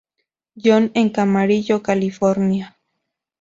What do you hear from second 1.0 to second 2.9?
Camarillo, California.